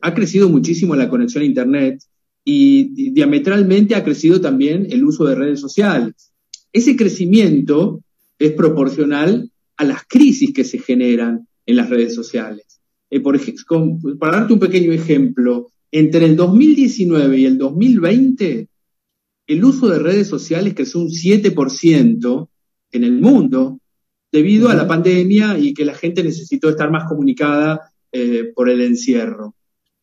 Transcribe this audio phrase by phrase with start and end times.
[0.00, 2.02] ha crecido muchísimo la conexión a Internet
[2.44, 6.32] y, diametralmente ha crecido también el uso de redes sociales.
[6.72, 8.00] Ese crecimiento
[8.38, 12.80] es proporcional a las crisis que se generan en las redes sociales.
[13.10, 13.38] Eh, por
[14.18, 18.68] para darte un pequeño ejemplo, entre el 2019 y el 2020,
[19.46, 22.48] el uso de redes sociales creció un 7%
[22.92, 23.80] en el mundo
[24.30, 28.82] debido a la pandemia y que la gente necesitó estar más comunicada eh, por el
[28.82, 29.54] encierro.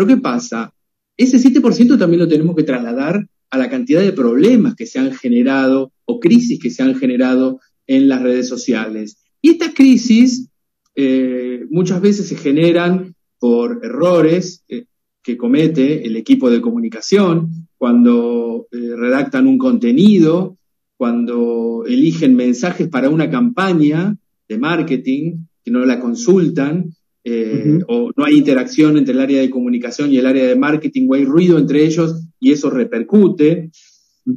[0.00, 0.72] Pero ¿qué pasa?
[1.14, 5.12] Ese 7% también lo tenemos que trasladar a la cantidad de problemas que se han
[5.12, 9.18] generado o crisis que se han generado en las redes sociales.
[9.42, 10.48] Y estas crisis
[10.94, 14.86] eh, muchas veces se generan por errores eh,
[15.22, 20.56] que comete el equipo de comunicación cuando eh, redactan un contenido,
[20.96, 24.16] cuando eligen mensajes para una campaña
[24.48, 26.90] de marketing que no la consultan,
[27.86, 31.14] o no hay interacción entre el área de comunicación y el área de marketing, o
[31.14, 33.70] hay ruido entre ellos y eso repercute.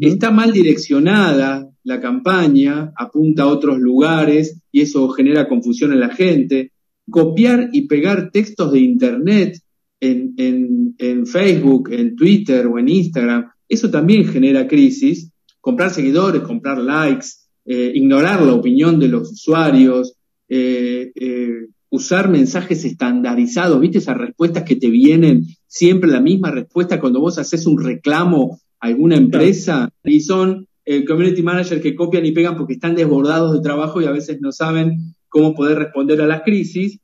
[0.00, 6.10] Está mal direccionada la campaña, apunta a otros lugares y eso genera confusión en la
[6.10, 6.72] gente.
[7.10, 9.58] Copiar y pegar textos de Internet
[10.00, 15.30] en, Facebook, en Twitter o en Instagram, eso también genera crisis.
[15.60, 17.26] Comprar seguidores, comprar likes,
[17.64, 20.14] eh, ignorar la opinión de los usuarios,
[20.48, 26.98] eh, eh, usar mensajes estandarizados, ¿viste esas respuestas que te vienen siempre la misma respuesta
[26.98, 29.90] cuando vos haces un reclamo a alguna empresa?
[30.02, 34.06] Y son el community manager que copian y pegan porque están desbordados de trabajo y
[34.06, 36.98] a veces no saben cómo poder responder a las crisis.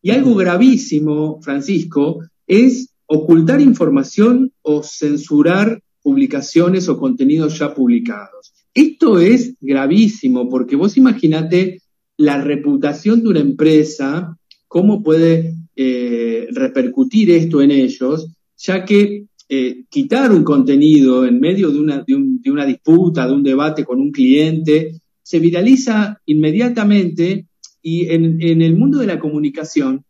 [0.00, 8.54] Y algo gravísimo, Francisco, es ocultar información o censurar publicaciones o contenidos ya publicados.
[8.72, 11.82] Esto es gravísimo porque vos imaginate
[12.20, 14.36] la reputación de una empresa,
[14.68, 21.70] cómo puede eh, repercutir esto en ellos, ya que eh, quitar un contenido en medio
[21.70, 27.46] de una, de, una disputa, de un debate con un cliente, se viraliza inmediatamente
[27.80, 30.04] y en, el mundo de la comunicación,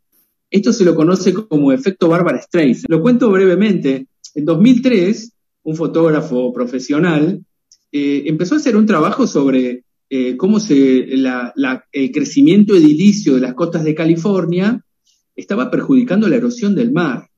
[0.51, 2.91] esto se lo conoce como efecto Bárbara Streisand.
[2.91, 4.09] Lo cuento brevemente.
[4.35, 5.33] En 2003,
[5.63, 7.41] un fotógrafo profesional
[7.93, 13.55] eh, empezó a hacer un trabajo sobre eh, cómo se, el crecimiento edilicio de las
[13.55, 14.85] costas de California
[15.37, 17.31] estaba perjudicando la erosión del mar.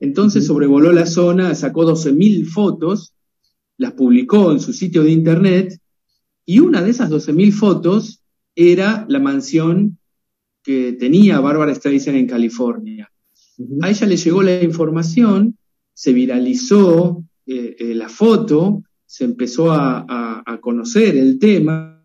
[0.00, 3.14] Entonces sobrevoló la zona, sacó 12.000 fotos,
[3.76, 5.78] las publicó en su sitio de internet
[6.44, 8.20] y una de esas 12.000 fotos
[8.56, 9.98] era la mansión
[10.62, 13.10] que tenía Bárbara Streisand en California.
[13.80, 15.56] A ella le llegó la información,
[15.94, 21.97] se viralizó eh, eh, la foto, se empezó a, conocer el tema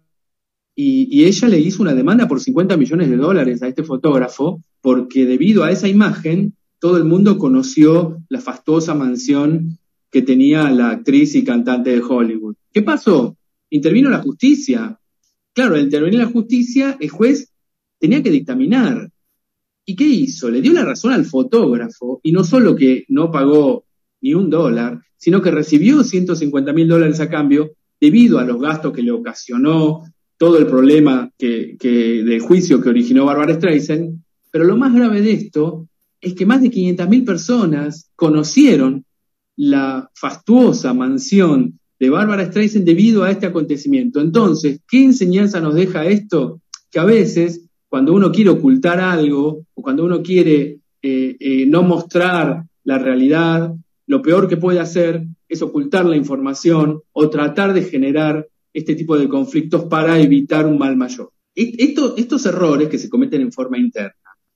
[0.76, 5.26] y, ella le hizo una demanda por 50 millones de dólares a este fotógrafo porque
[5.26, 9.78] debido a esa imagen todo el mundo conoció la fastuosa mansión
[10.12, 12.56] que tenía la actriz y cantante de Hollywood.
[12.72, 13.38] ¿Qué pasó?
[13.70, 15.00] Intervino la justicia.
[15.54, 17.52] Claro, al intervenir la justicia, el juez
[18.00, 19.10] tenía que dictaminar.
[19.86, 20.50] ¿Y qué hizo?
[20.50, 23.86] Le dio la razón al fotógrafo y no solo que no pagó
[24.22, 28.94] ni un dólar, sino que recibió 150 mil dólares a cambio debido a los gastos
[28.94, 30.04] que le ocasionó
[30.44, 34.22] todo el problema que, del juicio que originó Barbara Streisand.
[34.52, 35.88] Pero lo más grave de esto
[36.20, 39.06] es que más de 500.000 personas conocieron
[39.56, 44.20] la fastuosa mansión de Bárbara Streisand debido a este acontecimiento.
[44.20, 46.60] Entonces, ¿qué enseñanza nos deja esto?
[46.92, 51.84] Que a veces, cuando uno quiere ocultar algo o cuando uno quiere eh, eh, no
[51.84, 53.74] mostrar la realidad,
[54.08, 59.18] lo peor que puede hacer es ocultar la información o tratar de generar este tipo
[59.18, 61.32] de conflictos para evitar un mal mayor.
[61.56, 61.76] E-,
[62.18, 64.16] estos errores que se cometen en forma interna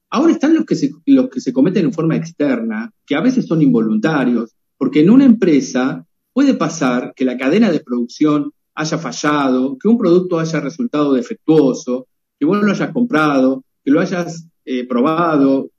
[0.10, 3.46] Ahora están los que, se, los que se cometen en forma externa, que a veces
[3.46, 9.78] son involuntarios, porque en una empresa puede pasar que la cadena de producción haya fallado,
[9.78, 12.08] que un producto haya resultado defectuoso,
[12.40, 15.72] que vos lo hayas comprado, que lo hayas eh, probado,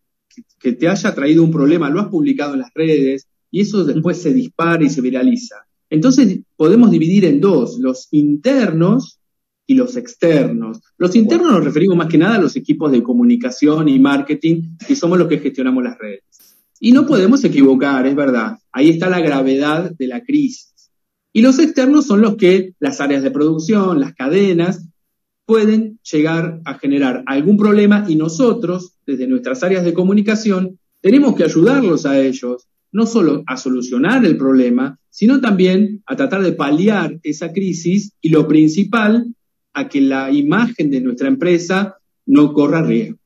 [0.61, 4.21] que, te haya traído un problema, lo has publicado en las redes y eso después
[4.21, 5.57] se dispara y se viraliza.
[5.91, 9.19] Entonces podemos dividir en dos, los internos
[9.67, 10.81] y los externos.
[10.97, 14.97] Los internos nos referimos más que nada a los equipos de comunicación y marketing, que
[14.97, 16.23] somos los que gestionamos las redes.
[16.81, 18.59] Y no podemos equivocar, es verdad.
[18.73, 20.91] Ahí está la gravedad de la crisis.
[21.33, 24.89] Y los externos son los que las áreas de producción, las cadenas,
[25.45, 31.45] pueden llegar a generar algún problema y nosotros, desde nuestras áreas de comunicación, tenemos que
[31.45, 37.19] ayudarlos a ellos, no solo a solucionar el problema, sino también a tratar de paliar
[37.23, 39.27] esa crisis y lo principal,
[39.75, 41.97] a que la imagen de nuestra empresa
[42.27, 43.19] no corra riesgo.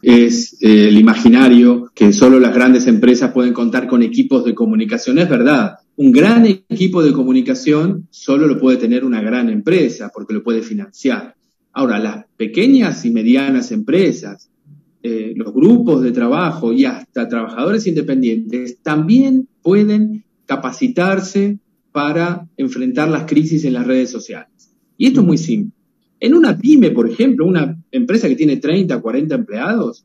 [0.00, 5.18] es eh, el imaginario que solo las grandes empresas pueden contar con equipos de comunicación.
[5.18, 10.34] Es verdad, un gran equipo de comunicación solo lo puede tener una gran empresa porque
[10.34, 11.34] lo puede financiar.
[11.72, 14.48] Ahora, las pequeñas y medianas empresas,
[15.02, 21.58] eh, los grupos de trabajo y hasta trabajadores independientes también pueden capacitarse
[21.92, 24.74] para enfrentar las crisis en las redes sociales.
[24.96, 25.72] Y esto es muy simple.
[26.20, 30.04] En una pyme, por ejemplo, una empresa que tiene 30, 40 empleados,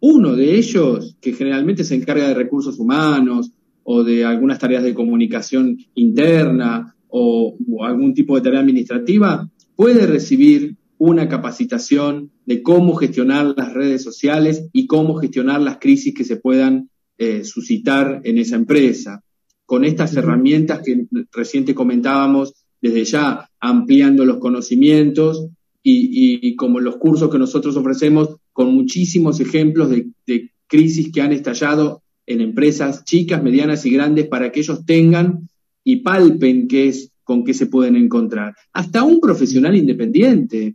[0.00, 3.52] uno de ellos, que generalmente se encarga de recursos humanos
[3.84, 10.76] o de algunas tareas de comunicación interna o, algún tipo de tarea administrativa, puede recibir
[10.98, 16.36] una capacitación de cómo gestionar las redes sociales y cómo gestionar las crisis que se
[16.36, 19.22] puedan eh, suscitar en esa empresa.
[19.66, 25.48] Con estas herramientas que reciente comentábamos desde ya ampliando los conocimientos
[25.82, 32.02] y, como los cursos que nosotros ofrecemos con muchísimos ejemplos de, crisis que han estallado
[32.26, 35.48] en empresas chicas, medianas y grandes para que ellos tengan
[35.84, 38.54] y palpen qué es con qué se pueden encontrar.
[38.72, 40.74] Hasta un profesional independiente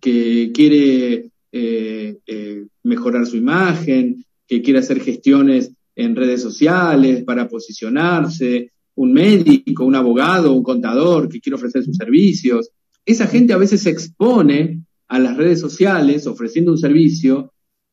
[0.00, 7.48] que quiere eh, eh, mejorar su imagen, que quiere hacer gestiones en redes sociales para
[7.48, 12.70] posicionarse, un médico, un abogado, un contador que quiere ofrecer sus servicios.
[13.04, 17.52] Esa gente a veces se expone a las redes sociales ofreciendo un servicio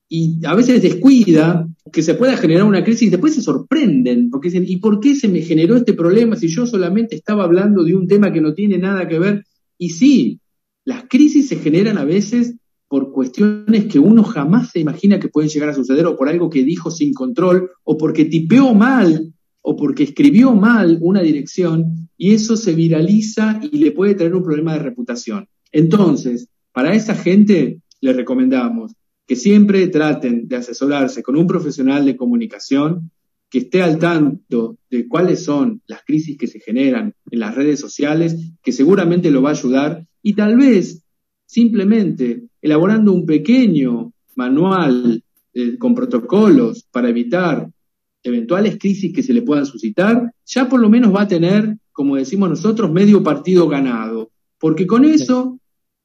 [0.10, 4.50] y a veces descuida que se pueda generar una crisis y después se sorprenden porque
[4.50, 7.96] dicen, ¿y por qué se me generó este problema si yo solamente estaba hablando de
[7.96, 9.46] un tema que no tiene nada que ver?
[9.78, 10.40] Y sí,
[10.86, 12.56] las crisis se generan a veces
[12.88, 16.50] por cuestiones que uno jamás se imagina que pueden llegar a suceder o por algo
[16.50, 22.34] que dijo sin control o porque tipeó mal o porque escribió mal una dirección y
[22.34, 25.48] eso se viraliza y le puede tener un problema de reputación.
[25.72, 28.94] Entonces, para esa gente le recomendamos
[29.26, 33.10] que siempre traten de asesorarse con un profesional de comunicación
[33.50, 37.80] que esté al tanto de cuáles son las crisis que se generan en las redes
[37.80, 41.04] sociales, que seguramente lo va a ayudar y tal vez
[41.46, 45.22] simplemente elaborando un pequeño manual
[45.54, 47.70] eh, con protocolos para evitar
[48.24, 52.16] eventuales crisis que se le puedan suscitar, ya por lo menos va a tener, como
[52.16, 55.60] decimos nosotros, medio partido ganado, porque con eso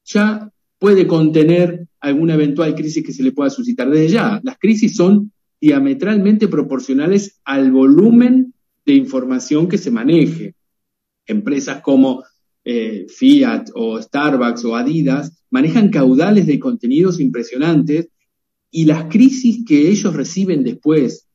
[0.04, 3.88] ya puede contener alguna eventual crisis que se le pueda suscitar.
[3.88, 8.52] Desde ya, las crisis son diametralmente proporcionales al volumen
[8.84, 10.54] de información que se maneje.
[11.26, 12.24] Empresas como
[12.70, 18.10] eh, Fiat o Starbucks o Adidas manejan caudales de contenidos impresionantes
[18.70, 21.26] y las crisis que ellos reciben después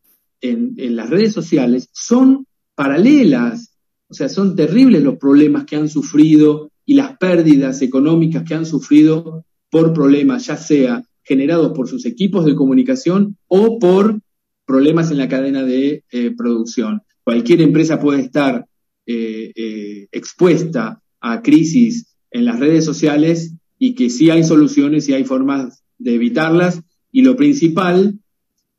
[0.42, 2.46] en, las redes sociales son
[2.76, 3.76] paralelas,
[4.10, 8.68] o sea, son terribles los problemas que han sufrido y las pérdidas económicas que han
[8.68, 14.20] sufrido por problemas, ya sea generados por sus equipos de comunicación o por
[14.68, 17.02] problemas en la cadena de eh, producción.
[17.24, 18.68] Cualquier empresa puede estar
[19.08, 25.24] eh, expuesta a crisis en las redes sociales y que sí hay soluciones y hay
[25.24, 26.82] formas de evitarlas.
[27.12, 28.20] Y lo principal,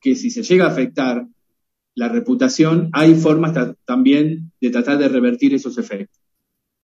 [0.00, 1.26] que si se llega a afectar
[1.94, 3.56] la reputación, hay formas
[3.86, 6.23] también de tratar de revertir esos efectos.